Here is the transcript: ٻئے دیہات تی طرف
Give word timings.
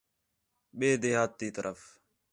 ٻئے 0.77 0.89
دیہات 1.01 1.31
تی 1.39 1.47
طرف 1.55 1.79